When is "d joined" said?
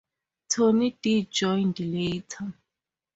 1.03-1.79